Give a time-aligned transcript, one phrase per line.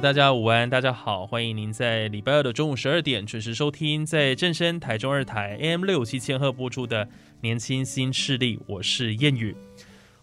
[0.00, 7.04] 大家午安，大家好，欢迎您在礼拜二的中午十二点准时收听，在正声台中二台 AM 六七千赫播出的
[7.42, 9.54] 《年轻新势力》，我是谚语。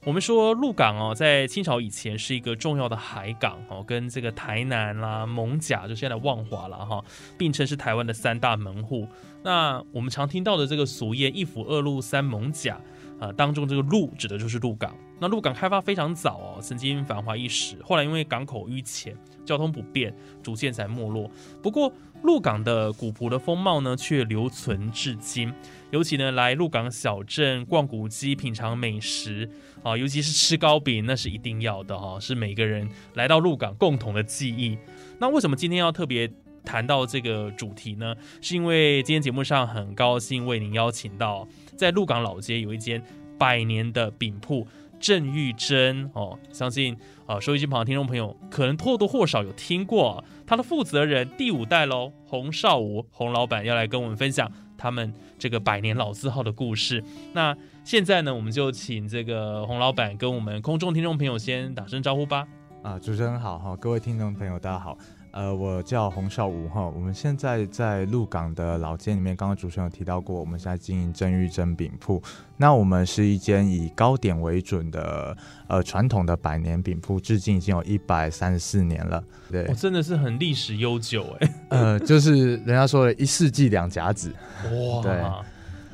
[0.04, 7.04] 我们说鹿港哦，在清朝以前是一个重要的海港哦，跟这个台南啦、蒙甲，就现在万华了哈，
[7.38, 9.08] 并称是台湾的三大门户。
[9.44, 12.82] 那我们常听到的这个俗谚“一府二鹿三蒙甲”
[13.20, 14.96] 啊，当中这个鹿指的就是鹿港。
[15.20, 21.30] 那鹿港开发非常早哦，曾经繁华一时，后来因为港口淤浅、交通不便，逐渐才没落。
[21.62, 25.52] 不过鹿港的古朴的风貌呢，却留存至今。
[25.90, 29.50] 尤其呢，来鹿港小镇逛古迹、品尝美食
[29.82, 34.78] 啊，尤其是吃糕饼，那是一定要的哈，是每个人来到鹿港共同的记忆。
[35.18, 36.30] 那为什么今天要特别
[36.64, 38.14] 谈到这个主题呢？
[38.42, 43.02] 是因为今天节目上很高兴为您邀请到，在鹿港老街有一间
[43.38, 44.68] 百年的饼铺。
[45.00, 46.98] 郑玉珍哦，相信
[47.28, 57.04] 啊，收音机旁的听众朋友可能或多或少有听过他的负责人第五代喽，洪少武洪老板要来跟我们分享他们这个百年老字号的故事。
[57.32, 62.48] 那现在呢，我们就请这个洪老板跟我们空中听众朋友先打声招呼吧。
[62.82, 64.98] 啊，主持人好哈，各位听众朋友大家好。
[65.38, 72.20] 呃，我叫洪少武哈，我们现在在鹿港的老街里面，刚刚主持人有提到过，我们现在经营郑玉珍饼铺。
[72.58, 75.38] 那我们是一间以糕点为准的
[75.68, 79.24] 呃传统的百年饼铺，至今已经有一百三十四年了。
[79.52, 81.54] 对，真的是很历史悠久哎。
[81.70, 84.34] 呃，就是人家说的一世纪两甲子。
[84.64, 85.24] 哇，对，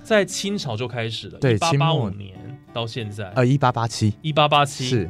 [0.06, 2.34] 在清朝就开始了，对，八八五年
[2.72, 5.10] 到现在，呃，一八八七，一八八七是。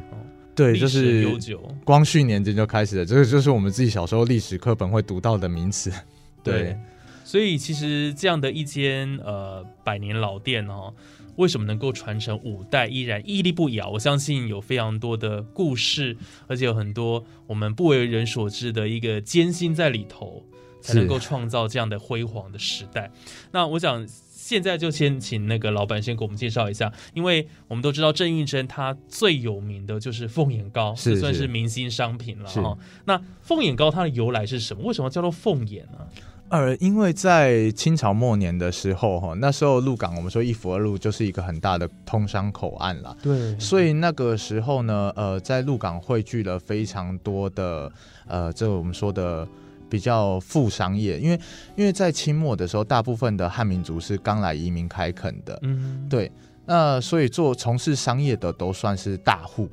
[0.54, 5.92] 对，就是悠久，光绪年间就开始了，这个就是我们自己小时候历史课本会读到的名词。
[6.44, 6.78] 对，
[7.24, 10.94] 所以其实这样的一间呃百年老店哦，
[11.36, 13.90] 为什么能够传承五代依然屹立不摇？
[13.90, 16.16] 我相信有非常多的故事，
[16.46, 20.44] 而且有很多我们不为人所知的一个艰辛在里头，
[20.80, 23.10] 才能够创造这样的辉煌的时代。
[23.50, 24.06] 那我想。
[24.46, 32.76] 现在就先请那个老板先给我们介绍一下，因为我们都知道郑玉珍她最有名的就是凤眼糕，是算是明星商品了哈。
[33.06, 34.82] 那凤眼糕它的由来是什么？
[34.84, 35.98] 为什么叫做凤眼呢？
[36.50, 47.90] 呃，因为在清朝末年的时候哈，那时候鹿港我们说一府二路就是一个很大的通商口岸了，对，所以那个时候呢，呃，在鹿港汇聚了非常多的
[48.26, 49.48] 呃，这我们说的。
[49.94, 51.40] 比较富商业，因为
[51.76, 56.28] 因为在清末的时候，大部分的汉民族是刚来移民开垦的，嗯，对，
[56.66, 59.68] 那所以做从事商业的都算是大户，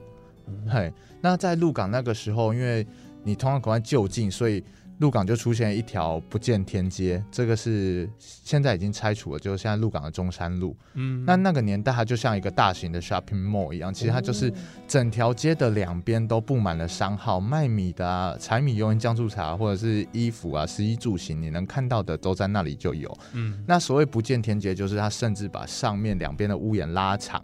[0.69, 2.85] 嘿，那在鹿港那个时候，因为
[3.23, 4.63] 你通常口岸就近，所以。
[5.01, 10.77] 鹿港就出现一条不见天街，这个是现在已经拆除了，就是现在鹿港的中山路。
[10.93, 14.53] 嗯，那那个年代它就像一个大型的 shopping mall 一样，其实它就是
[14.87, 23.11] 整条街的两边都布满了商号，卖米的啊，柴米油盐酱醋茶，或者是衣服啊，食衣住行，你能看到的都在那里就有。
[23.33, 27.43] 嗯，那所谓不见天街，就是它甚至把上面两边的屋檐拉长。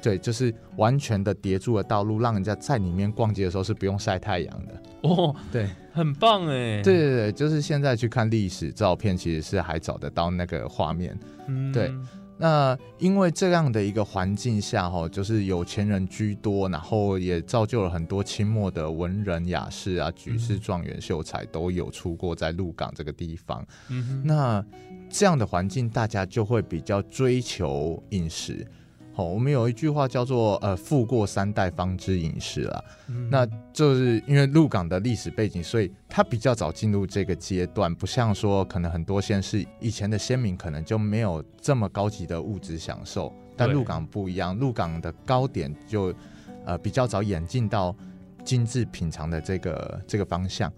[0.00, 5.34] 对，就是完全的叠住了道路，让人家在里面逛街的时候是不用晒太阳的哦。
[5.50, 6.82] 对，很棒哎。
[6.82, 11.18] 对对对，就是现在去看历史照片，其实是还找得到那个画面。
[11.46, 11.92] 嗯，对。
[12.40, 23.66] 那因为这样的一个环境下，哈，就是有钱人居多，然后也造就了很多清末的文人雅士啊、举世状元秀才都有出过在鹿港这个地方。
[23.88, 24.64] 嗯，那
[25.10, 28.64] 这样的环境，大家就会比较追求饮食。
[29.18, 32.84] 哦，我们有一句话叫做“呃，富过三代方知饮食”啦。
[33.28, 46.14] 那就是因为鹿港的历史背景，所以它比较早进入这个阶段，不像说可能很多县市以前的先民可能就没有这么高级的物质享受，但鹿港不一样，鹿港的糕点就
[46.64, 47.92] 呃比较早演进到
[48.44, 50.72] 精致品尝的这个这个方向。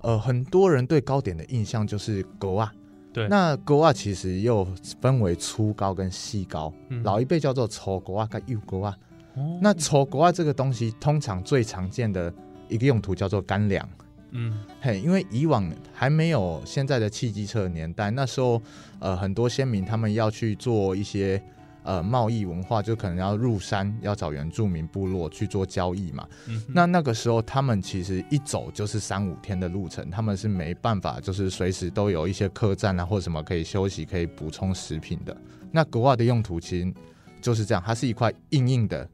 [0.00, 2.72] 呃，很多人对糕点的印象就是狗啊。
[3.16, 4.62] 对，那国外其实又
[5.00, 8.98] 分为粗高跟细高，嗯老一辈叫做粗国啊跟幼国啊。
[9.36, 12.30] 哦那粗国啊这个东西，通常最常见的
[12.68, 13.88] 一个用途叫做干粮。
[14.32, 14.52] 嗯
[14.82, 18.60] 嘿，因为以往还没有现在的汽机车的年代，那时候
[18.98, 21.42] 呃很多先民他们要去做一些
[21.86, 26.28] 呃贸易文化，就可能要入山要找原住民部落去做交易嘛。
[26.46, 35.34] 嗯，那那个时候他们其实一走就是三五天的路程，他们是没办法就是随时都有一些客栈啊或什么可以休息可以补充食品的。
[35.72, 36.92] 那国外的用途其实
[37.40, 39.08] 就是这样，它是一块硬硬的。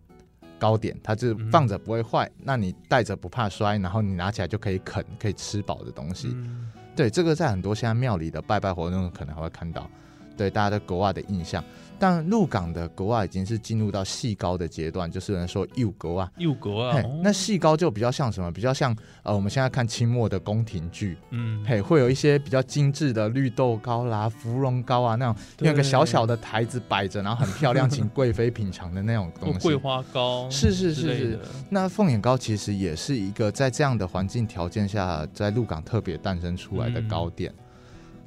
[0.58, 6.28] 糕点，它就是放着不会坏，那你带着不怕摔，然后你拿起来就可以啃，可以吃饱的东西。
[6.30, 9.90] 嗯对，这个在很多现在庙里的拜拜活动中可能还会看到，
[10.36, 11.64] 对大家对国外的印象。
[12.02, 17.20] 但鹿港的国外已经是进入到细高的阶段，就是有人说幼国啊，幼国啊，哦。
[17.22, 18.50] 那细高就比较像什么？
[18.50, 29.60] 比较像呃，我们现在看清末的宫廷剧，嗯，嘿，会有一些比较精致的绿豆糕啦、芙蓉糕啊那种，对有个小小的台子摆着，然后很漂亮，请贵妃品尝的那种东西。
[29.62, 31.38] 桂花糕是是是是。
[31.70, 37.54] 那凤眼糕其实也是一个在这样的环境条件下，在鹿港特别诞生出来的糕点。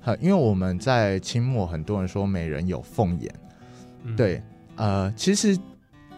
[0.06, 3.36] 呃，因为我们在清末，很多人说美人有凤眼，
[4.06, 4.42] 嗯对，
[4.75, 5.57] 呃，其实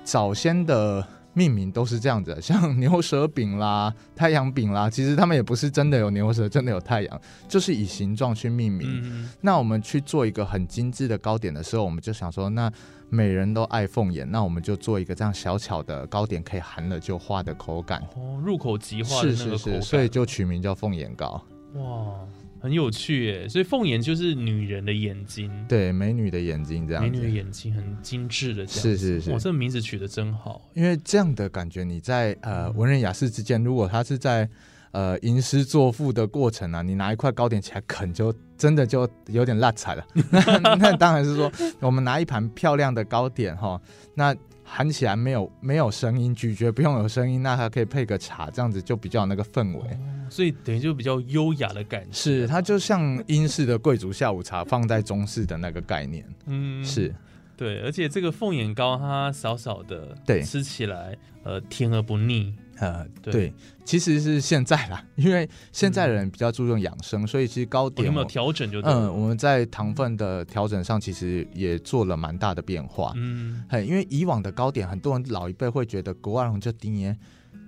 [0.04, 9.02] 早先的命名都是这样子的，像 牛舌饼啦、太阳饼啦，其实他们也不是真的有牛舌，真的有太阳，就是以形状去命名。
[9.04, 12.72] 嗯那我们去做一个很精致的糕点的时候，我们就想说，那
[13.10, 18.02] 每人都爱凤眼，那我们就做一个这样小巧的糕点，可以含了就化的口感。
[18.16, 21.42] 哦，入口即化的是是是，所以就取名叫凤眼糕。
[21.76, 22.16] 哇，
[22.60, 23.50] 很有趣耶。
[23.50, 27.30] 所以凤眼就是女人的眼睛，对，美女的眼睛这样美女的。
[27.30, 28.82] 眼睛很精致的这样。
[28.82, 30.70] 是是是哇，这个名字取得真好。
[30.74, 34.50] 因为这样的感觉，你在呃文人雅士之间，如果他是在
[34.92, 40.06] 呃吟诗作赋的过程啊，你拿一块糕点起来啃，就真的就有点辣彩了。
[40.32, 40.40] 那
[40.78, 43.80] 那当然是说，我们拿一盘漂亮的糕点哈，
[44.16, 44.36] 那
[44.70, 49.98] 含起来没有没有声音，咀嚼不用有声音，那它可以配个茶，这样子就比较有那个氛围。
[50.30, 52.10] 所以等于就比较优雅的感觉。
[52.12, 56.26] 是，它就像英式的贵族下午茶放在中式的那个概念。
[56.48, 57.16] 嗯，是，
[57.56, 62.54] 对，而且这个凤眼糕它少少的，对吃起来呃甜而不腻。
[62.80, 63.54] 呃，对对，
[63.84, 73.14] 其实是现在啦，因为现在的人比较注重养生，所以其实糕点我哦有没有调整就嗯，我们在糖分的调整上其实也做了蛮大的变化。
[73.16, 77.18] 嗯嘿，因为以往的糕点，很多人老一辈会觉得国外人就低盐，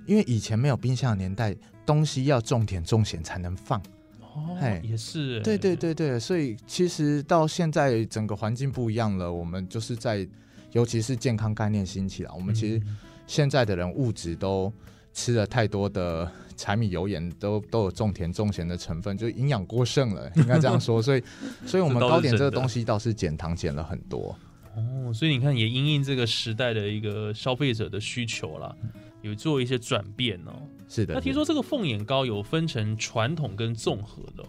[0.05, 3.81] 因为以前没有冰箱的年代，东西要重点重咸才能放。
[4.21, 10.25] 哦嘿也是耶，对对对对，所以其实到现在整个环境不一样了，我们就是在，
[10.71, 14.71] 尤其是健康概念兴起了，我们其实嗯现在的人物质都
[15.13, 21.01] 吃了太多的柴米油盐，都 都有种甜种咸的成分，就营养过剩了，应该这样说。
[21.03, 21.23] 所以，
[21.65, 24.35] 所以我们糕点这个东西倒是减糖减了很多。
[24.75, 28.73] 哦，所以你看也因应这个时代的一个消费者的需求啦，
[29.21, 30.53] 有做一些转变哦。
[30.87, 34.47] 是的，那听说这个凤眼糕有分成传统跟综合的、哦，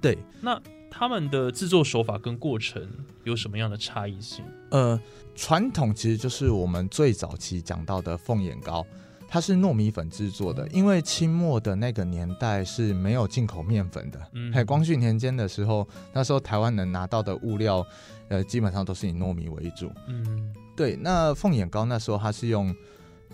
[0.00, 0.60] 对，那
[0.90, 2.88] 他们的制作手法跟过程
[3.24, 4.44] 有什么样的差异性？
[4.70, 4.98] 呃，
[5.34, 8.86] 传统其实就是我们最早期讲到的凤眼糕，
[9.28, 10.66] 它是糯米粉制作的。
[10.68, 17.86] 因为清末的那个年代是没有进口面粉的，嗯还光绪年间的时候，那时候台湾能拿到的物料，
[18.28, 19.90] 呃，基本上都是以糯米为主。
[20.08, 22.74] 嗯对，那凤眼糕那时候它是用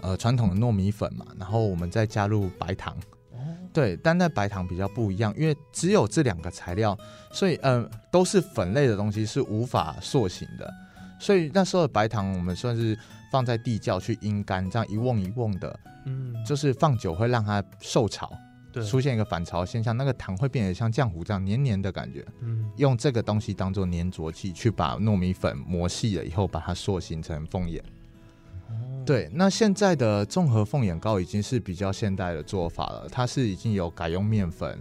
[0.00, 2.96] 呃传统的糯米粉嘛，然后我们再加入白糖。
[3.32, 3.38] 哦
[3.72, 6.96] 对，但那白糖比较不一样，因为只有这两个材料，
[7.32, 10.72] 所以呃都是粉类的东西是无法塑形的。
[11.18, 12.98] 所以那时候的白糖我们算是
[13.32, 18.30] 放在地窖去阴干，这样一瓮一瓮的，嗯，就是放久会让它受潮，
[18.70, 22.22] 对，出现一个反潮现象，那个糖会变得像浆糊这样黏黏的感觉。
[22.42, 27.82] 嗯用这个东西当做粘着剂，去把糯米粉磨细了以后，把它塑形成凤眼。
[28.68, 34.78] 哦对，那现在的综合凤眼糕已经是比较现代的做法了，它是已经有改用面粉，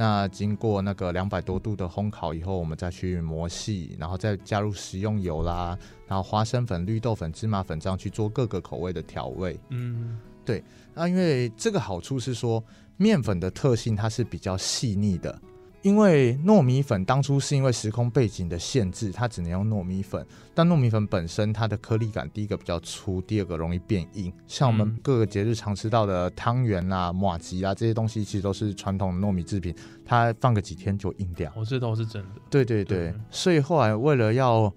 [0.00, 5.76] 那经过那个两百多度的烘烤以后，我们再去磨细，然后再加入食用油啦，
[6.06, 9.58] 然后花生粉、绿豆粉、芝麻粉这样去做各个口味的调味。
[9.70, 10.62] 嗯对
[10.94, 12.62] 那因为这个好处是说，
[12.96, 15.36] 面粉的特性它是比较细腻的，
[15.82, 20.26] 因为糯米粉当初是因为时空背景的限制，它只能用糯米粉。
[20.54, 24.32] 但糯米粉本身它的颗粒感，第一个比较粗，第二个容易变硬。
[24.46, 31.52] 像我们嗯各个节日常吃到的汤圆啊、马吉啊这些东西，其实都是传统的糯米制品，它放个几天就硬掉。
[31.56, 32.28] 我，这倒是真的。
[32.50, 34.72] 对对对，对所以后来为了要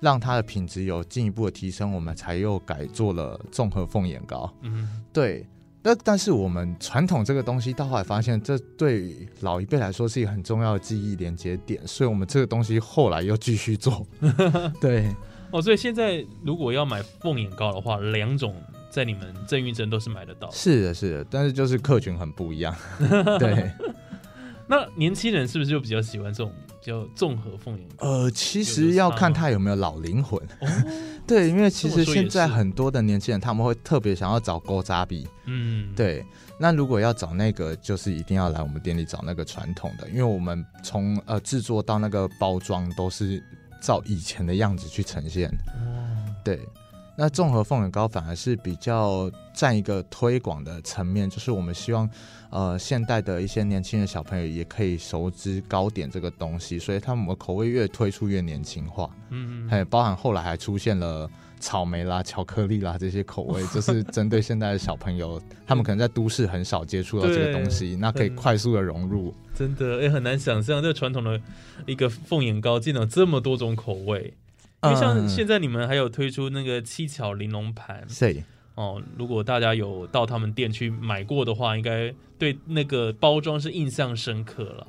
[0.00, 4.52] 让它的品质有进一步的提升，我们才又改做了综合凤眼糕。
[4.62, 5.46] 嗯对，
[5.82, 14.06] 那但是我们传统这个东西，到后来发现，这对老一辈来说是一个很重要的记忆连接点，所以我们这个东西后来又继续做。
[14.78, 15.14] 对，
[15.50, 18.54] 哦，所以现在如果要买凤眼膏的话，两种
[18.90, 20.50] 在你们郑运珍都是买得到。
[20.50, 22.74] 是的，是的，但是就是客群很不一样。
[23.38, 23.70] 对，
[24.68, 28.08] 那年轻人是不是就比较喜欢这种比较综合凤眼糕？
[28.08, 30.40] 呃，其实要看他有没有老灵魂。
[31.26, 35.28] 对，因为其实现在很多的年轻人他们会特别想要找勾扎比。
[35.46, 36.24] 嗯，对。
[36.58, 43.42] 那如果要找那个，就是一定要来我们店里找那个传统的，因为我们从呃制作到那个包装都是
[43.80, 45.48] 照以前的样子去呈现。
[45.68, 46.60] 哦，对。
[47.20, 52.08] 那综合凤眼糕反而是比较占一个推广的层面，就是我们希望，
[52.48, 59.10] 呃，现代的一些年轻的小朋友也可以熟知糕点这个东西，所以他们的口味越推出越年轻化。
[59.28, 69.34] 嗯，还有包含后来还出现了草莓啦、巧克力啦这些口味，就是针对现在的小朋友，他们可能在都市很少接触到这个东西，那可以快速的融入。
[69.54, 71.38] 真的，也很难想象这传统的
[71.84, 74.32] 一个凤眼糕竟然有这么多种口味。
[74.82, 78.42] 因为像现在你们还有推出那个七巧玲珑盘，是
[78.74, 79.02] 哦。
[79.18, 84.86] 如果大家有到他们店去买过的话，应该对那个包装是印象深刻了。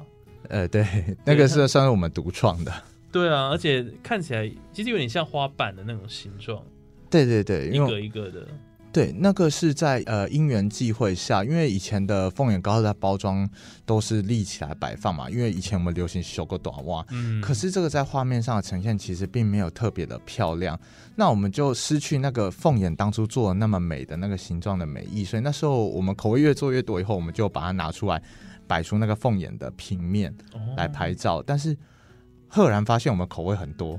[0.50, 0.86] 呃，对，
[1.26, 2.74] 那个是算是我们独创的。
[3.12, 6.64] 对啊，而且看起来其实有点像花瓣的那种形状。
[7.10, 8.48] 对对对，一个一个的。
[8.94, 13.50] 对，那个是在呃因缘际会下，因为以前的凤眼糕的包装
[13.86, 20.78] 都是立起来摆放嘛，因为以前我们流行修个短袜，嗯，可是这个在画面上的呈现其实并没有特别的漂亮，
[21.16, 28.22] 那我们就失去那个凤眼当初做的那么美的那个形状的美意，所以那时候我们口味越做越多以后，我们就把它拿出来
[28.68, 30.36] 摆出那个凤眼的平面
[30.76, 31.78] 来拍照，但是
[32.50, 33.98] 赫然发现我们口味很多。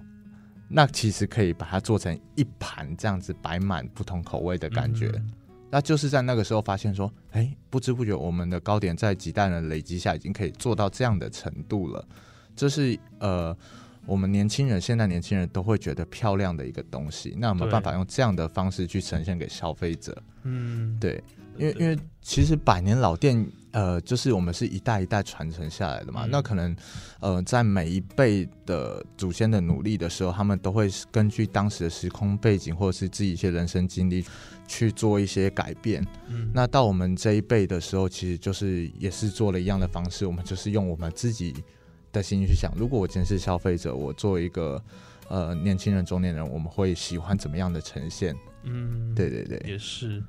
[0.74, 5.12] 那其实可以把它做成一盘这样子摆满不同口味的感觉，
[5.70, 12.02] 那就是在那个时候发现说，哎，不知不觉我们的糕点在几代人累积下，已经可以做到这样的程度了。
[12.56, 13.56] 这是呃，
[14.06, 17.34] 我们年轻人现在年轻人都会觉得漂亮的一个东西。
[17.38, 20.16] 那有没有办法用这样的方式去呈现给消费者？
[20.42, 21.22] 嗯，对，
[21.56, 23.46] 因为因为其实百年老店。
[23.72, 26.76] 呃，就是我们是一代一代传承下来的嘛，那可能，
[27.20, 34.22] 呃，在每一辈的祖先的努力的时候，他们都会根据当时的时空背景或者是自己一些人生经历
[34.68, 36.06] 去做一些改变。
[36.28, 41.54] 嗯，那到我们这一辈的时候，其实就是也是做了一样的方式，我们就是用我们自己
[42.12, 44.84] 的心去想，如果我今天是消费者，我作为一个
[45.28, 48.36] 呃年轻人、中年人，我们会喜欢怎么样的呈现？
[48.64, 50.22] 嗯，对对对，也是。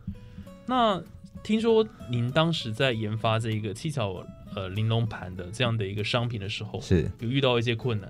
[0.66, 1.02] 那。
[1.42, 8.10] 听说您当时在研发这个七巧呃玲珑盘的这样的一个商品的时候，是有遇到一些困难。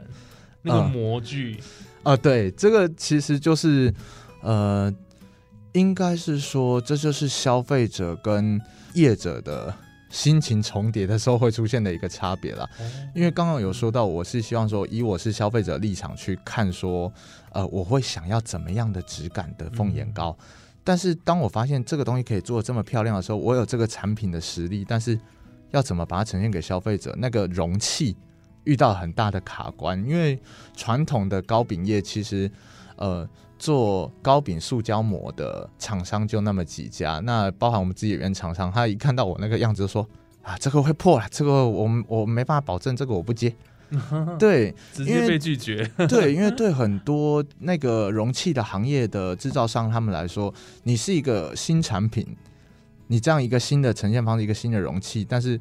[0.62, 1.60] 那个模具
[2.03, 3.91] 啊，对，这个其实就是
[4.43, 4.93] 呃，
[5.72, 8.62] 应该是说这就是消费者跟
[8.93, 9.74] 业者的
[10.12, 12.69] 心情重叠的时候会出现的一个差别啦。
[13.15, 17.12] 因为刚刚有说到，我是希望说以我是消费者立场去看，说
[17.51, 20.38] 呃，我会想要怎么样的质感的凤眼糕。
[20.84, 25.18] 但是当我发现这个东西可以做的这么漂亮的时候，我有这个产品的实力，但是
[25.72, 27.16] 要怎么把它呈现给消费者？
[27.18, 28.16] 那个容器
[28.66, 30.40] 遇到很大的卡关，因为
[30.75, 32.52] 传统的糕饼业其实，
[32.98, 40.08] 呃，做糕饼塑胶膜的厂商就那么几家，那包含我们自己原厂商，他一看到我那个样子就说
[40.42, 43.56] 啊，这个会破了，这个我我没办法保证，这个我不接。
[44.40, 45.90] 对，直接被拒绝。
[46.10, 52.26] 对，因为对很多那个容器的行业的制造商他们来说，你是一个新产品，
[53.08, 55.60] 你这样一个新的呈现方式，一个新的容器，但是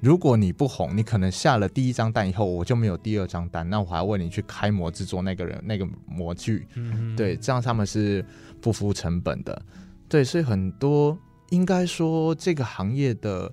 [0.00, 6.66] 如果你不红，你可能下了第一张单以后，我就没有第二张单，那我还要为你去开模制作那个人那个模具。
[6.74, 8.24] 嗯，对，这样他们是
[8.60, 9.62] 不付成本的。
[10.08, 11.18] 对，所以很多
[11.50, 13.52] 应该说这个行业的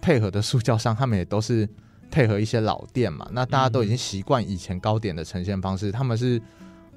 [0.00, 1.68] 配合的塑胶商，他们也都是。
[2.10, 6.40] 配合一些老店嘛，那大家都已经习惯以前糕点的呈现方式，他们是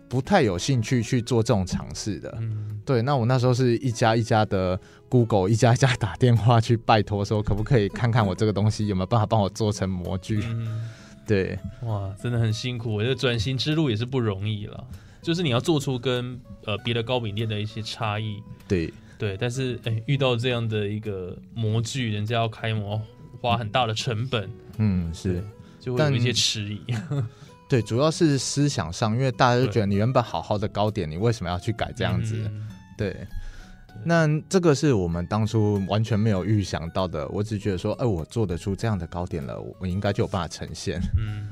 [0.10, 2.36] 不太有兴趣去做这种尝试的。
[2.40, 10.42] 嗯对，那我那时候是一家一家的 Google，一家一家打电话去拜托说，可不可以看看我这个东西有没有办法帮我做成模具？
[10.44, 10.90] 嗯
[11.28, 14.88] 对，哇，真的很辛苦，我觉得转型之路也是不容易了，
[15.22, 18.42] 就是你要做出跟呃别的糕饼店的一些差异。
[18.68, 23.00] 对对，但是哎，遇到这样的一个模具，人家要开模。
[23.42, 25.44] 花很大的成本，嗯，是，
[25.80, 26.82] 就会有一些迟疑。
[27.68, 32.52] 对，主要是思想上，因为大家都觉得你原本好好的糕点，你为什么要去改这样子？
[32.98, 33.16] 对，
[34.04, 37.28] 那这个是我们当初完全没有预想到的。
[37.30, 41.00] 我只觉得说，哎，我做得出这样的糕点了，我应该就有办法呈现。
[41.18, 41.48] 嗯，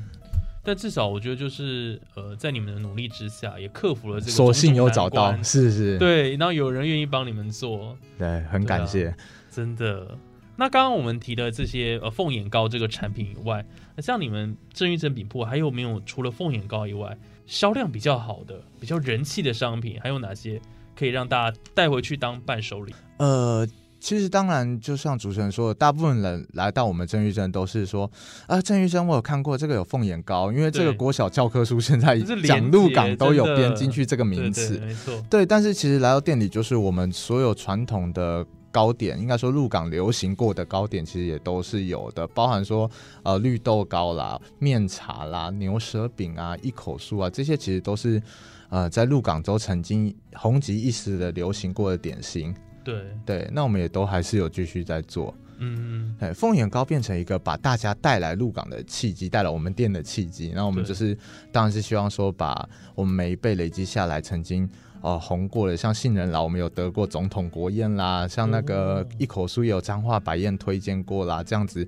[0.62, 9.16] 但至少我觉得就是呃，在你们的努力之下，也克服了这个所幸有找到，是是，对，然后有人愿意帮你们做，对，很感谢。
[9.50, 10.18] 真的。
[10.60, 20.60] 那刚刚我们提的这些呃凤眼膏这个产品以外，那像你们正玉珍饼铺还有没有除了凤眼膏以外，销量比较好的、比较人气的商品，还有哪些
[20.98, 22.94] 可以让大家带回去当伴手礼？
[23.20, 23.66] 呃，
[24.02, 28.12] 其实当然，就像主持人说的，大部分人来到我们郑玉珍都是说
[28.46, 30.98] 啊，郑玉珍我有看过这个有凤眼膏，因为这个对。
[30.98, 34.78] 国小教科书现在讲鹿结港都有编进去这个名对词。
[34.78, 42.90] 对，，没错，对，但是其实来到店里，就是我们所有传统的糕点，应该说鹿港流行过的糕点，其实也都是有的，包含说
[43.24, 48.22] 呃绿豆糕啦、面茶啦、牛舌饼啊、一口酥啊，这些其实都是
[48.70, 52.56] 呃在鹿港州曾经红极一时的流行过的点心。
[52.84, 52.96] 对，
[53.26, 55.36] 对，那我们也都还是有继续在做。
[55.62, 60.54] 嗯嗯，哎，凤眼糕变成一个把大家带来鹿港的契机，带来我们店的契机。
[60.56, 61.18] 那我们对就是，
[61.52, 64.68] 当然是希望说，把我们每一辈累积下来，曾经
[65.02, 71.88] 呃红过的，像杏仁老，我们有得过总统国宴啦，像那个哦一口酥也有彰化白宴推荐过啦，这样子，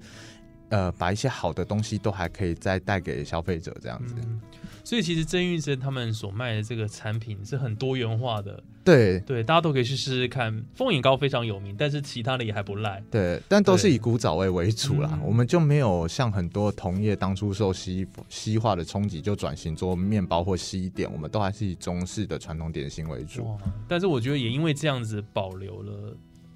[0.69, 4.15] 呃，把一些好的东西都还可以再带给消费者，这样子。
[4.19, 4.39] 嗯，
[4.83, 10.63] 所以其实曾玉珍他们所卖的这个产品是很多元化的，对对，大家都可以去试试看。
[10.73, 13.03] 凤眼糕非常有名，但是其他的也还不赖。
[13.11, 23.55] 对，但都是以古早味为主啦，嗯我们就没有像很多同业当初受西西化的冲击，就转型做面包或西点，我们都还是以中式的传统点心为主。
[23.87, 26.15] 但是我觉得也因为这样子保留了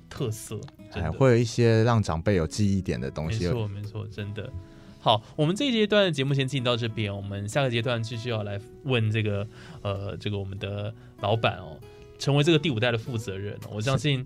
[0.10, 0.60] 特色，
[0.92, 3.46] 真哎，会有一些让长辈有记忆点的东西。
[3.46, 4.52] 没错，没错，真的。
[5.00, 9.48] 好，我们这一阶段的节目先进行到这边，我们下个阶段继续要来问这个
[9.84, 11.78] 呃，这个我们的老板哦，
[12.18, 14.26] 成为这个第五代的负责人哦、我相信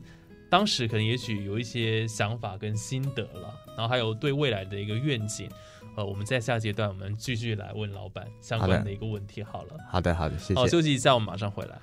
[0.50, 5.50] 当时可能也许有一些想法跟心得了，然后还有对未来的一个愿景。
[5.96, 9.76] 呃，我们在下阶段我们继续来问老板相关的一个问题好了。
[9.90, 10.72] 好的，好的，谢好，谢。
[10.72, 11.78] 休息一下，我们马上回来。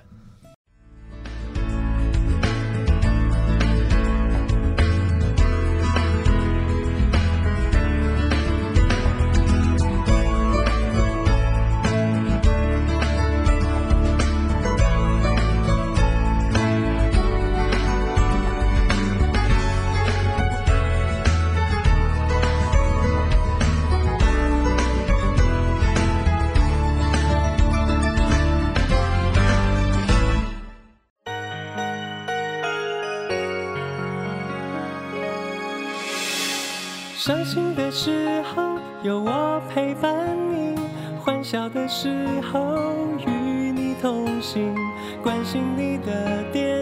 [45.23, 46.76] 关心你的点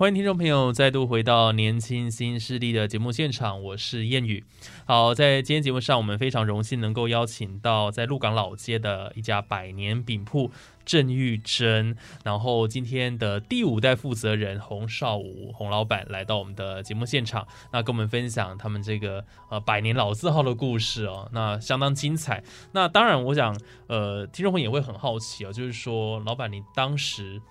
[0.00, 4.42] 欢迎听众朋友再度回到《年轻新势力》的节目现场，我是燕语。
[4.86, 10.50] 好，在今天节目上，我们非常荣幸能够邀请到在鹿港老街的一家百年饼铺
[10.86, 22.42] 郑玉珍，然后今天的第五代负责人洪少武洪老板来到我们的节目现场，那跟我们分享他们这个呃百年老字号的故事哦，那相当精彩。
[22.72, 23.54] 那当然，我想
[23.86, 27.42] 呃听众朋友也会很好奇哦，就是说老板你当时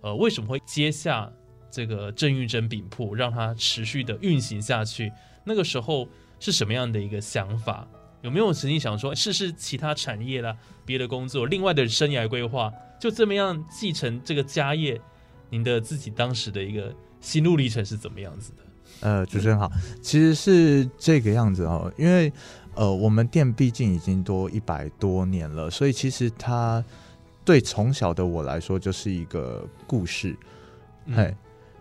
[0.00, 1.30] 呃为什么会接下？
[1.70, 5.12] 这个郑玉珍饼铺，让它持续的运行下去。
[5.44, 6.08] 那个时候
[6.40, 7.86] 是什么样的一个想法？
[8.22, 15.00] 有没有曾经想说试试其他产业啦、别的工作、另外的生涯规划，就这么样继承这个家业？
[15.50, 18.62] 您的自己当时的一个心路历程是怎么样子的？
[19.00, 19.70] 呃，主持人好，
[20.02, 22.32] 其实是这个样子哦，因为
[22.74, 26.84] 呃，我们店毕竟已经多一百多年了，所以其实它
[27.44, 30.36] 对从小的我来说就是一个故事。
[31.06, 31.36] 嗯嘿，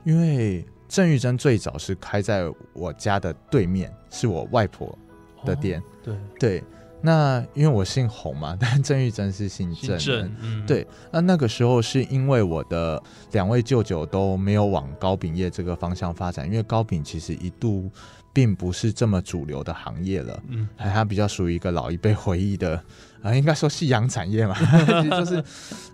[0.07, 4.97] 因为郑玉珍最早是开在我家的对面，是我外婆
[5.43, 5.81] 的店。
[5.81, 6.63] 哦对，对，
[7.01, 17.91] 那因为我姓洪嘛，但郑玉珍是姓郑对，那那个时候是因为我的两位舅舅都没有往糕饼业这个方向发展，因为糕饼其实一度
[18.37, 22.79] 并不是这么主流的行业了，嗯，还它比较属于一个老一辈回忆的
[23.23, 24.55] 啊、应该说夕阳产业嘛，
[25.09, 25.43] 就是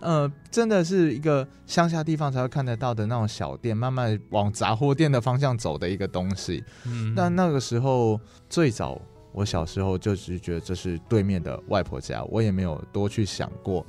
[0.01, 6.61] 呃，真的是一个乡下地方才会看得到的那种小店，慢慢往杂货店的方向走的一个东西。
[6.85, 9.01] 嗯，那那个时候最早，
[9.31, 13.85] 我小时候就只是觉得这是对面的外婆家，我也没有多去想过。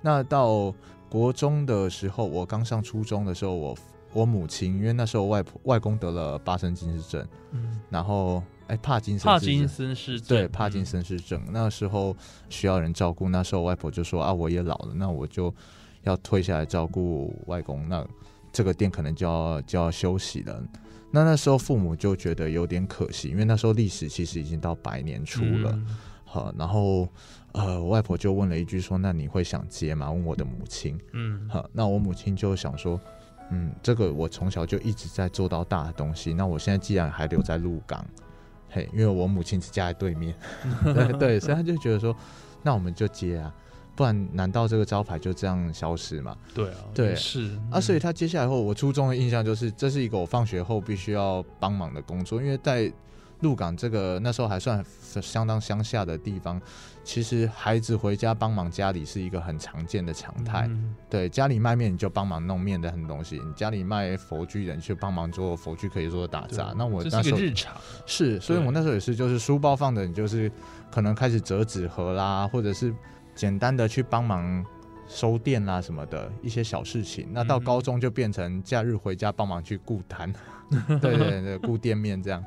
[0.00, 0.74] 那到
[1.08, 3.78] 国中的时候，我刚上初中的时候，我
[4.12, 12.16] 我母亲因为那时候外婆外公得了八生金氏症，嗯然后哎帕金森帕金森氏症，对帕金森氏症，那时候
[12.48, 15.54] 需要人照顾，那时候外婆就说啊我也老了，那我就
[16.02, 18.06] 要退下来照顾外公，那
[18.52, 20.62] 这个店可能就要就要休息了。
[21.10, 25.72] 那那时候父母就觉得有点可惜，因为那时候历史其实已经到百年初了。
[25.72, 27.06] 嗯好，然后
[27.52, 30.98] 呃，我外婆就问了一句说：“那你会想接吗？”问我的母亲。
[31.12, 32.98] 嗯好，那我母亲就想说，
[33.54, 38.02] 嗯，这个我从小就一直在做到大的东西，那我现在既然还留在鹿港，
[38.70, 40.34] 嘿，因为我母亲是家在对面，
[40.82, 42.16] 对对，所以他就觉得说，
[42.62, 43.54] 那我们就接啊，
[43.94, 46.34] 不然难道这个招牌就这样消失吗？
[46.54, 52.90] 对啊，对也是啊，所以嗯他接下来后，我初中的印象就是，这是一个我放学后必须要帮忙的工作，因为在
[53.40, 54.82] 鹿港这个那时候还算
[55.20, 56.58] 相当乡下的地方，
[57.04, 60.66] 其实孩子回家帮忙家里是一个很常见的常态。
[60.68, 66.72] 嗯对，家里卖面你就帮忙弄面的很多东西，你家里卖佛具人你去帮忙做佛具可以做打对杂。
[66.76, 70.50] 那我那时候是日常，是，所以我那时候也是，就是书包放的，你就是
[70.90, 72.94] 可能开始折纸盒啦，或者是
[73.34, 74.64] 简单的去帮忙
[75.08, 77.28] 收店啦什么的一些小事情。
[77.32, 80.32] 那到嗯高中就变成假日回家帮忙去顾摊，
[81.00, 82.42] 对对对，顾店面这样。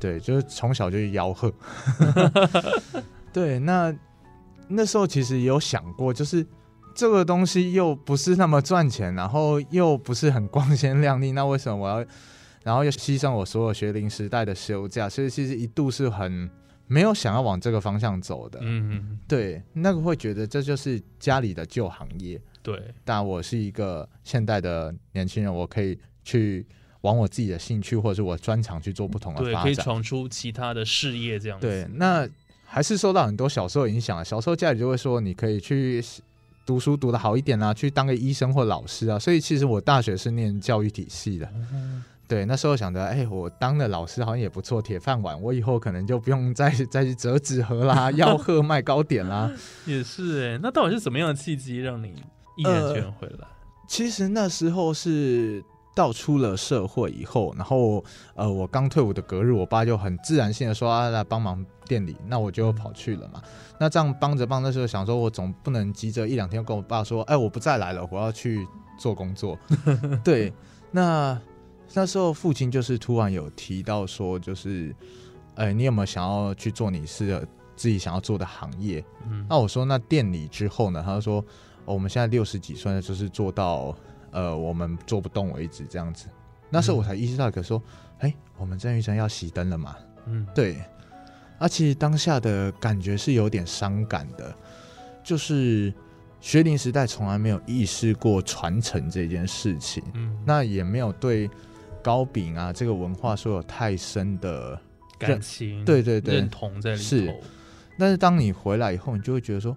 [0.00, 1.52] 对，就是从小就吆喝。
[3.32, 3.94] 对，那
[4.68, 6.46] 那时候其实有想过，就是
[6.94, 12.06] 这个东西又不是那么赚钱，然后又不是很光鲜亮丽，那为什么我要，
[12.62, 15.08] 然后又牺牲我所有学龄时代的休假？
[15.08, 16.50] 所以其实一度是很
[16.86, 18.58] 没有想要往这个方向走的。
[18.62, 26.66] 嗯，对，那个会觉得这就是家里的旧行业，对，但我是一个现代的年轻人，我可以去
[27.02, 29.84] 往我自己的兴趣或者是我专长去做不同的对，可以发展。
[29.84, 31.66] 闯出其他的事业这样子。
[31.66, 32.28] 对，那
[32.72, 34.22] 还是受到很多小时候影响啊。
[34.22, 36.02] 小时候家里就会说，你可以去
[36.64, 39.18] 读书读得好一点啊，去当个医生或老师啊。
[39.18, 41.48] 所以其实我大学是念教育体系的。
[42.28, 49.50] 对，那时候想着，哎、我当了老师好像也不错，铁饭碗，我以后可能就不用再 再去折纸盒啦、吆喝卖糕点啦。
[49.84, 52.14] 也是哎，那到底是什么样的契机让你
[52.56, 53.48] 毅然决然回来？
[53.88, 55.60] 其实那时候是
[55.94, 58.02] 到出了社会以后，然后
[58.34, 63.42] 呃，我刚退伍的隔日，我爸就很自然性的说啊，来帮忙店里，那我就跑去了嘛。
[63.78, 68.66] 那这样帮着帮着，时候想说，我总不能急着一两天跟我爸说，哎，我不再来了，我要去
[68.98, 69.58] 做工作。
[70.22, 70.52] 对，
[70.90, 71.38] 那
[71.92, 74.94] 那时候父亲就是突然有提到说，就是，
[75.56, 79.04] 哎，你有没有想要去做你是自己想要做的行业？
[79.28, 81.02] 嗯，那我说那店里之后呢？
[81.04, 81.44] 他就说、
[81.84, 83.96] 哦我们现在六十几岁了，就是做到
[84.30, 86.26] 呃我们做不动为止这样子。
[86.68, 87.82] 那时候我才意识到，可说，
[88.18, 89.96] 哎、我们郑玉生要熄灯了嘛？
[90.26, 90.76] 嗯，对，
[91.58, 94.54] 啊，其实当下的感觉是有点伤感的，
[95.24, 95.92] 就是
[96.40, 101.50] 学龄时代从来没有意识过传承这件事情，嗯，那也没有对
[102.02, 104.80] 糕饼啊这个文化说有太深的
[105.18, 106.36] 感情，对对对。
[106.36, 107.26] 认同在里是。
[107.26, 107.34] 头。
[107.98, 109.76] 但是当你回来以后，你就会觉得说，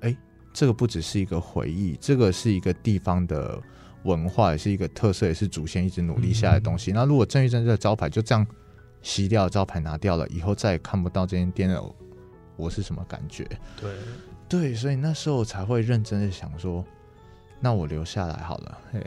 [0.00, 0.16] 哎，
[0.52, 3.60] 这个不只是一个回忆，这个是一个地方的
[4.04, 6.92] 文化，也是一个特色，也是祖先一直努力下来的东西。
[6.92, 8.46] 那如果郑玉珍这个招牌就这样
[9.02, 11.94] 吸掉，招牌拿掉了，以后再也看不到这间店了，
[12.56, 13.46] 我是什么感觉？
[13.80, 13.92] 对，
[14.48, 16.84] 对，所以那时候才会认真的想说，
[17.60, 19.06] 那我留下来好了，嘿，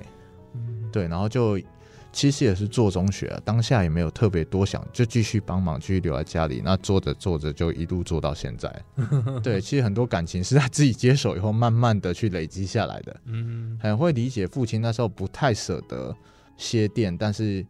[0.54, 1.60] 嗯，对，然后就
[2.14, 6.62] 其实也是做中学啊，当下也没有特别多想，就继续帮忙，继续留在家里。
[6.64, 8.72] 那做着做着就一路做到现在。
[9.44, 13.20] 对，其实很多感情是他自己接手以后，慢慢的去累积下来的。
[13.26, 16.16] 嗯，很会理解父亲那时候不太舍得
[16.56, 17.66] 歇店，但是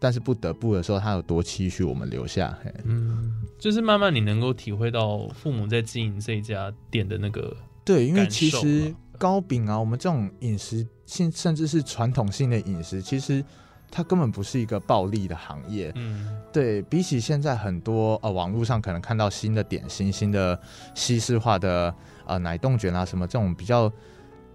[0.00, 2.58] 但是不得不的时候，他有多期许我们留下。
[2.64, 13.42] 嘿嗯，就是慢慢你能够体会到父母在经营这一家店的那个，对，因为其实糕饼啊，我们这种饮食性甚至是传统性的饮食，其实
[13.96, 15.92] 它根本不是一个暴利的行业。
[15.94, 20.60] 嗯，对比起现在很多呃网络上可能看到新的点心、新的
[20.96, 21.94] 西式化的
[22.26, 23.92] 呃奶冻卷啊什么这种比较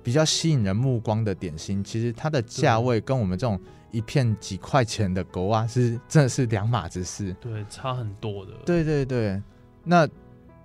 [0.04, 3.58] 比较吸引人目光的点心，其实它的价位跟我们这种
[3.91, 7.34] 一片几块钱的狗啊是真的是两码子事。
[7.39, 9.41] 对，差很多的。，对对对，
[9.86, 10.06] 那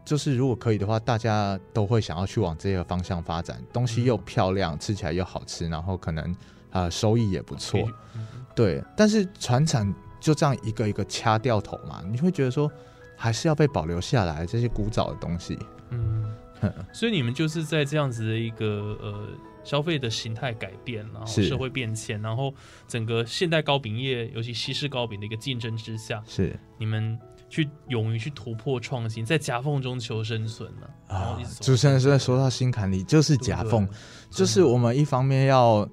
[0.05, 6.37] 就是如果可以的话，大家都会想要去往这个方向发展，东西又漂亮，吃起来又好吃，然后可能
[6.71, 7.81] 呃收益也不错。
[8.15, 12.71] 嗯对，但是船产就这样一个一个掐掉头嘛，你会觉得说
[13.17, 15.59] 还是要被保留下来这些古早的东西。
[15.91, 16.33] 嗯，
[16.93, 19.29] 所以你们就是在这样子的一个呃
[19.65, 22.55] 消费的形态改变，然后社会变迁，然后
[22.87, 33.89] 整个现代糕饼业，尤其西式糕饼的一个竞争之下，是你们去勇于去突破创新，在夹缝中求生存呢、然后啊一直，走主持人是在说到心坎里，就是夹缝，
[34.31, 35.89] 就是我们一方面要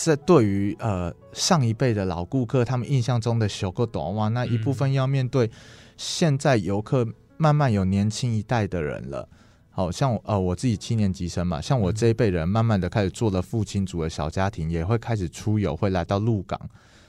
[0.00, 5.50] 这对于呃上一辈的老顾客，他们印象中的小个短袜，那一部分要面对
[5.96, 7.04] 现在游客
[7.36, 9.28] 慢慢有年轻一代的人了。
[9.70, 16.60] 好像呃我自己七年级生嘛，像我这一辈人，慢慢的开始做了父亲组的小家庭，也会开始出游，会来到鹿港。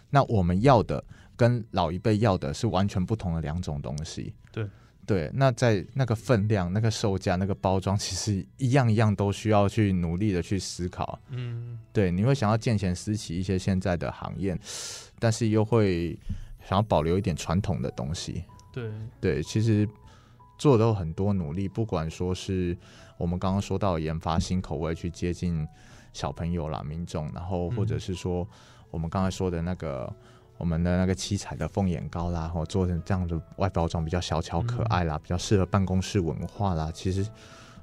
[0.10, 1.04] 那我们要的
[1.36, 4.34] 跟老一辈要的是完全不同的两种东西。
[4.52, 4.65] 对
[5.10, 11.19] 对，那在那个分量、那个售价、那个包装，其实一样一样都需要去努力的去思考。
[11.30, 14.56] 嗯，对，你会想要见贤思齐一些现在的行业，
[15.17, 16.15] 但是又会
[16.63, 18.43] 想要保留一点传统的东西。
[18.72, 19.89] 对，对，其实
[20.60, 22.78] 做的有很多努力，不管说是
[23.17, 25.67] 我们刚刚说到研发新口味去接近
[26.13, 28.48] 小朋友啦、民众，然后或者是说
[28.91, 30.15] 我们刚才说的那个
[30.60, 37.26] 我们的那个七彩的凤眼糕啦，然后做成这样的外包装比较小巧可爱啦，比较适合办公室文化啦，其实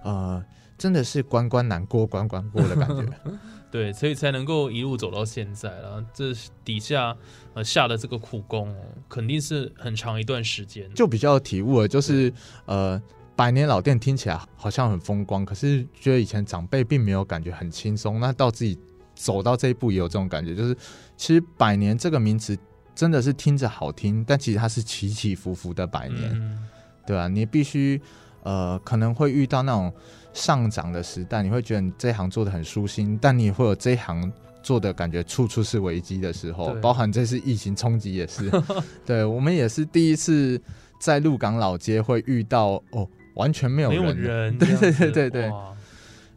[0.05, 0.45] 呃
[0.79, 3.07] 真的是关关难过关关过的感觉。
[3.69, 6.05] 对，所以才能够一路走到现在了。
[6.15, 6.33] 这
[6.65, 7.15] 底下
[7.55, 10.91] 呃下的这个苦功哦，肯定是很长一段时间。
[10.95, 12.33] 就比较有体悟了，就是
[12.67, 13.01] 呃，
[13.35, 18.79] 百年老店听起来好像很风光，可是觉得以前长辈并没有感觉很轻松，那到自己
[19.17, 20.77] 走到这一步也有这种感觉，就是
[21.17, 22.57] 其实百年这个名词
[22.95, 26.59] 真的是听着好听，但其实它是起起伏伏的百年，嗯，
[27.05, 28.01] 对啊，你必须
[28.45, 29.93] 呃可能会遇到那种
[30.33, 34.33] 上涨的时代，你会觉得你这行做的很舒心，但你也会有这行。
[34.63, 38.51] 做的感觉处处是危机的时候，包含这次疫情冲击也是，
[39.07, 40.61] 对我们也是第一次
[41.01, 45.51] 在鹿港老街会遇到哦，完全没有人， 对，对对对对。
[45.51, 45.73] 哇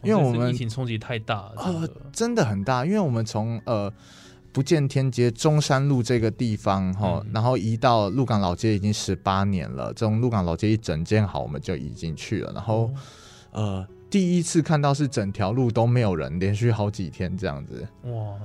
[0.04, 3.92] 因为我们情冲击太大了，真呃的真的很大，因为我们从呃
[4.52, 12.90] 不见天街中山路这个地方哈，嗯然后移到鹿港老街已经十八年了，这种鹿港老街一整建好，我们就已经去了，然后
[13.52, 17.88] 呃第一次看到是整条路都没有人，连续好几天这样子。
[18.06, 18.36] 哇，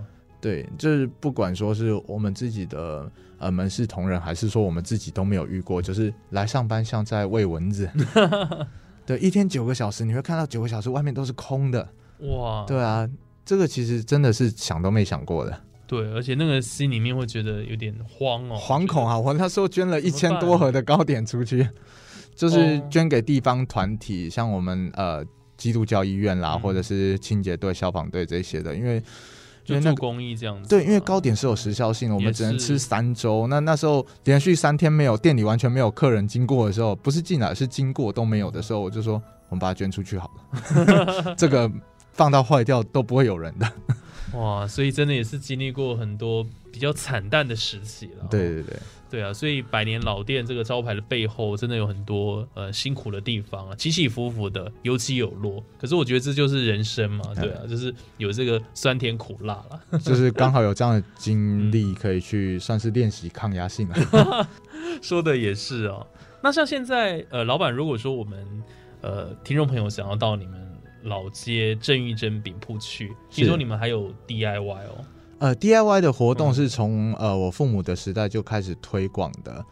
[0.40, 7.88] 对，就是不管说是我们自己的呃门市同仁，还是说我们自己都没有遇过，就是来上班像在喂蚊子。
[9.07, 11.88] 对，一天九个小时，你会看到九个小时外面都是空的。
[12.21, 13.09] 哇，对啊，
[13.45, 19.19] 这个其实真的是想都没想过的，对，而且那个心里面会觉得有点慌哦，惶恐啊！
[19.19, 21.69] 我那时候捐了一千多盒的糕点出去，
[22.35, 22.88] 就是哦。
[22.90, 25.23] 捐给地方团体，像我们呃
[25.57, 26.61] 基督教医院啦，嗯。
[26.61, 29.03] 或者是清洁队、消防队这些的，因为
[29.64, 30.68] 就做公益这样子。
[30.68, 33.46] 对，因为糕点是有时效性的，我们只能吃三周。
[33.46, 39.14] 那那时候连续三天没有店里完全没有客人经过的时候，不是进来是经过都没有的时候，我就说
[39.48, 41.70] 我们把它捐出去好了， 这个
[42.12, 43.72] 放到坏掉都不会有人的。
[44.35, 48.27] 哇，所以真的也是经历过很多比较惨淡的时期了。
[48.29, 48.77] 对对对，
[49.14, 55.62] 对啊，所以百年老店这个招牌的背后，真的有很多呃辛苦的地方啊，起起伏伏的，有起有落。
[55.79, 59.81] 可是我觉得这就是人生嘛，对啊，就是有这个酸甜苦辣啦。
[60.03, 64.48] 就是刚好有这样的经历，可以去算是练习抗压性了。
[65.00, 66.05] 说的也是哦。
[66.42, 68.44] 那像现在呃，老板如果说我们
[69.00, 70.61] 呃听众朋友想要到你们
[71.05, 75.05] 老街正玉珍饼铺去，听说你们还有 DIY 哦。
[75.45, 79.63] 呃，DIY 的活动嗯是从呃我父母的时代就开始推广的。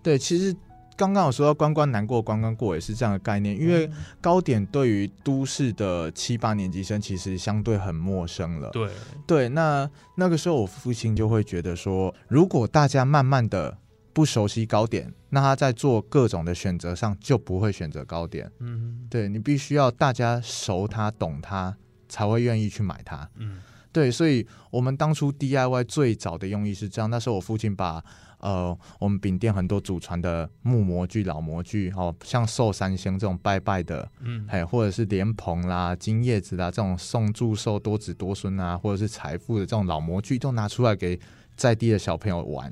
[0.00, 0.54] 对，其实
[0.96, 8.70] 刚刚我说到关关难过关关过也是这样的概念，因为糕点对于都市的七八年级生其实相对很陌生了。
[8.70, 8.88] 对，
[9.26, 13.76] 对，那那个时候我父亲就会觉得说，如果大家慢慢的
[14.12, 18.48] 不熟悉糕点，那他在做各种的选择上就不会选择糕点。
[18.60, 21.76] 嗯对你必须要大家熟它、懂它，
[22.08, 23.28] 才会愿意去买它。
[23.34, 23.58] 嗯
[23.96, 27.08] 对，所以我们当初 DIY 最早的用意是这样。
[27.08, 28.04] 那时候我父亲把
[28.40, 41.18] 呃我们饼店很多祖传的木模具、老模具，哦，像寿三星这种拜拜的，嗯，还有或者是莲蓬啦、金叶子啦这种送祝寿多子多孙啊，或者是财富的这种老模具，都拿出来给
[41.56, 42.70] 在地的小朋友玩。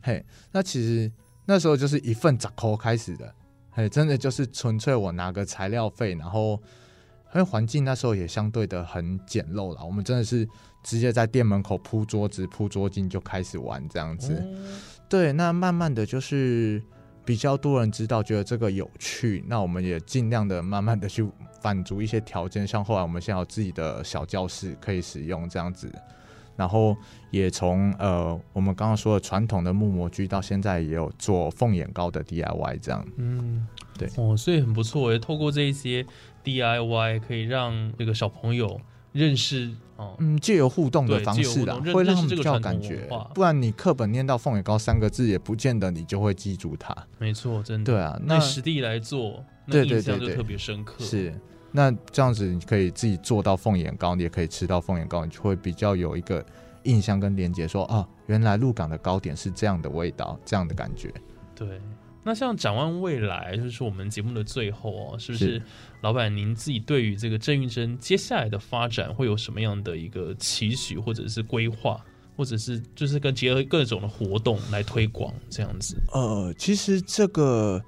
[0.00, 1.10] 嘿，那其实
[1.46, 3.34] 那时候就是一份杂扣开始的，
[3.70, 6.62] 嘿，真的就是纯粹我拿个材料费，然后
[7.34, 10.48] 因为环境那时候也相对的很简陋了，我们真的是
[10.82, 14.34] 直接在店门口铺桌子、铺桌巾就开始玩这样子。
[14.34, 16.80] 哦对，那慢慢的就是
[17.24, 21.28] 比较多人知道，觉得这个有趣，那我们也尽量的慢慢的去
[21.64, 25.92] 满足一些条件，像后来我们现在有自己的小教室可以使用这样子，
[26.54, 26.96] 然后
[27.32, 33.04] 也从呃我们刚刚说的传统的木模具，到现在也有做凤眼膏的 DIY 这样。
[33.16, 33.66] 嗯，
[33.98, 35.18] 对哦，所以很不错诶。
[35.18, 36.06] 透过这一些
[36.44, 38.80] DIY，可以让这个小朋友
[39.12, 46.96] 认识哦，嗯，借由互动的方式啦借由互动，认会让比较感觉，不然你课本念到凤眼糕三个字，也不见得你就会记住它。
[47.18, 47.92] 没错，真的。
[47.92, 51.04] 对啊，那那实地来做，那对对对对印象就特别深刻。
[51.04, 51.34] 是，
[51.72, 56.44] 那这样子你可以自己做到凤眼糕，你也可以吃到凤眼糕，你就会比较有一个
[56.84, 61.12] 印象跟连接，说啊，原来鹿港的糕点是这样的味道，这样的感觉。
[61.54, 61.80] 对，
[62.22, 65.62] 那像展望未来，就是我们节目的最后哦，是不是是
[66.02, 71.98] 老板您自己对于这个郑玉珍接下来的发展会有什么样的一个期许，或者是规划，
[72.36, 75.96] 或者是就是跟结合各种的活动来推广这样子？
[76.12, 77.82] 呃，其实这个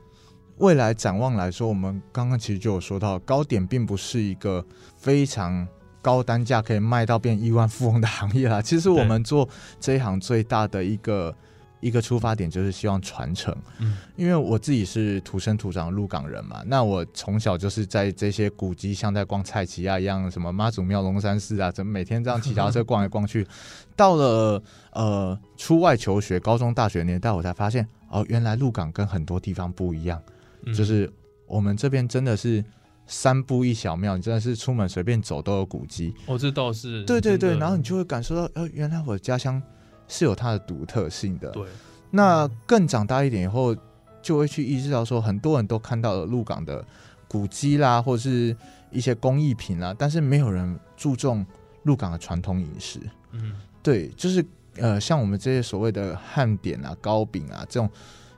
[0.57, 4.65] 未来展望来说，我们刚刚其实就有说到，糕点并不是一个
[4.97, 5.67] 非常
[6.01, 8.63] 高单价可以卖到变亿万富翁的行业啦。
[8.63, 11.35] 其实我们做这一行最大的一个
[11.83, 13.55] 一个出发点就是希望传承。
[13.81, 23.47] 嗯，因为我自己是土生土长的鹿港人嘛，那我从小就是在这些古迹，像在逛菜奇啊一样，什么妈祖庙、龙山寺啊，怎么每天这样骑脚踏车逛来逛去。
[23.95, 30.23] 到了呃出外求学，高中、大学年代，我才发现哦，原来鹿港跟很多地方不一样，
[30.65, 31.13] 嗯就是
[31.47, 32.65] 我们这边真的是
[33.07, 36.15] 三步一小庙，你真的是出门随便走都有古迹。
[36.27, 39.61] 哦，这倒是对对对，然后你就会感受到，呃，原来我的家乡
[40.09, 41.51] 是有它的独特性的。
[41.51, 41.65] 对
[42.11, 43.75] 那更长大一点以后，
[44.21, 46.85] 就会去意识到说，很多人都看到了鹿港的
[47.27, 48.55] 古迹啦，或是
[48.91, 51.45] 一些工艺品啦，但是没有人注重
[51.85, 53.01] 鹿港的传统饮食。
[53.31, 54.45] 嗯对，就是
[54.77, 57.91] 呃，像我们这些所谓的汉点啊、糕饼啊这种，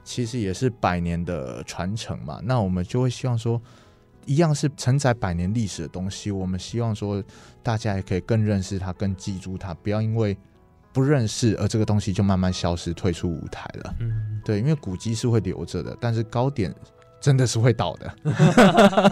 [0.04, 2.40] 其实也是百年的传承嘛。
[2.44, 3.60] 那我们就会希望说，
[4.24, 7.22] 一样是承载百年历史的东西，我们希望说
[7.62, 10.36] 大家也可以更认识它、更记住它，不要因为
[10.94, 13.94] 不认识而这个东西就慢慢消失、退出舞台了。
[13.98, 16.72] 嗯，对，因为古迹是会留着的，但是糕点
[17.20, 18.14] 真的是会倒的。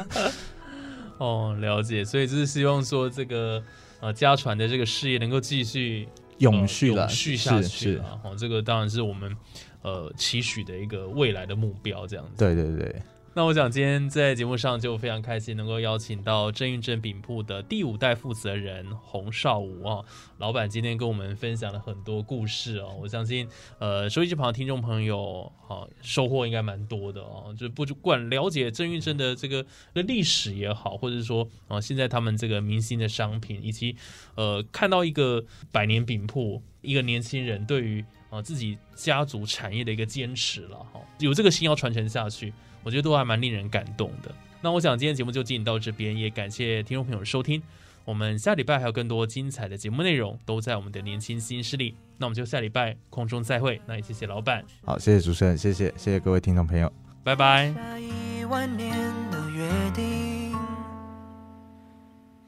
[1.19, 3.61] 哦，了解，所以就是希望说这个
[4.01, 8.21] 呃家传的这个事业能够继续永续了，呃永续下是是去了。
[8.23, 9.37] 哦，这个当然是我们
[9.83, 12.33] 呃期许的一个未来的目标，这样子。
[12.37, 13.03] 对对对，
[13.35, 20.05] 那我想今天在节目上就非常开心，能够邀请到郑运镇饼铺的第五代负责人洪少武啊，
[20.37, 22.95] 老板今天跟我们分享了很多故事哦。
[23.01, 27.57] 我相信呃收音机旁的听众朋友啊，收获应该蛮多的哦。
[27.59, 29.65] 就不管了解郑运镇的这个
[29.95, 33.97] 的历史也好，或者是说啊现在他们这个明星的商品，以及
[34.35, 42.53] 呃看到一个百年饼铺一个年轻人对于啊自己家族产业的一个坚持了哈，有这个心要传承下去。
[42.83, 44.35] 我觉得都还蛮令人感动的。
[44.61, 47.63] 那我想今天节目就进行到这边，也感谢听众朋友的收听。
[48.05, 51.95] 我们下礼拜还有更多精彩的节目内容，都在我们的年轻新势力。
[52.19, 53.81] 那我们就下礼拜空中再会。
[53.87, 56.93] 那也谢谢老板，好，谢谢主持人，谢谢谢谢各位听众朋友。
[57.23, 57.73] 拜拜。
[57.73, 58.91] 下一万年
[59.31, 60.53] 的约定，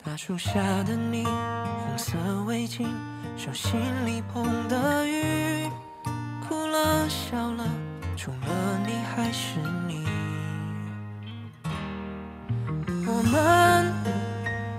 [0.03, 2.17] 大树下的你，红色
[2.47, 2.87] 围巾，
[3.37, 5.69] 手心里捧的雨，
[6.49, 7.65] 哭了笑了，
[8.17, 10.04] 除了你还是你。
[13.17, 13.95] 我们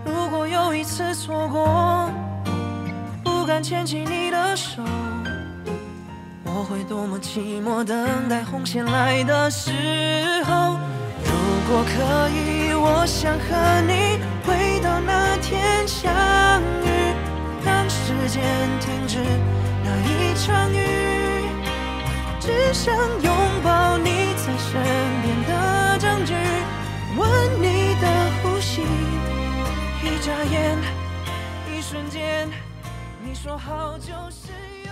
[0.03, 2.11] 如果有一次错过，
[3.23, 4.83] 不敢牵起你的手。
[6.43, 9.71] 我会多么寂寞，等待红线来的时
[10.43, 10.75] 候。
[11.23, 11.31] 如
[11.69, 13.55] 果可以，我想和
[13.87, 16.11] 你回到那天相
[16.83, 17.15] 遇，
[17.63, 18.43] 让时间
[18.81, 19.17] 停止
[19.81, 20.75] 那一场雨，
[22.41, 24.73] 只想拥抱你在身
[25.23, 26.33] 边的证据，
[27.17, 27.23] 吻
[27.61, 27.74] 你，
[30.15, 30.77] 一眨眼，
[31.69, 32.47] 一瞬间，
[33.21, 34.84] 你说好就是。